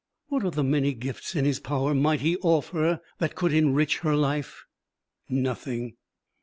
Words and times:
What 0.29 0.43
of 0.45 0.55
the 0.55 0.63
many 0.63 0.95
gifts 0.95 1.35
in 1.35 1.45
his 1.45 1.59
power 1.59 1.93
might 1.93 2.21
he 2.21 2.35
offer 2.37 3.01
that 3.19 3.35
could 3.35 3.53
enrich 3.53 3.99
her 3.99 4.15
life? 4.15 4.65
Nothing! 5.29 5.95